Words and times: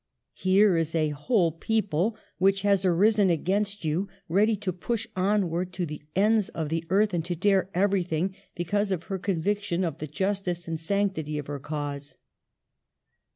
Here 0.33 0.77
is 0.77 0.95
a 0.95 1.09
whole 1.09 1.51
people 1.51 2.17
which 2.39 2.63
has 2.63 2.83
arisen 2.83 3.29
against 3.29 3.85
you, 3.85 4.07
ready 4.27 4.55
to 4.55 4.73
push 4.73 5.05
onward 5.15 5.71
to 5.73 5.85
the 5.85 6.01
ends 6.15 6.49
of 6.49 6.69
the 6.69 6.83
earth 6.89 7.13
and 7.13 7.23
to 7.25 7.35
dare 7.35 7.69
every 7.75 8.01
thing, 8.01 8.33
because 8.55 8.91
of 8.91 9.03
her 9.03 9.19
conviction 9.19 9.83
of 9.83 9.99
the 9.99 10.07
justice 10.07 10.67
and 10.67 10.79
sanctity 10.79 11.37
of 11.37 11.45
her 11.45 11.59
cause. 11.59 12.15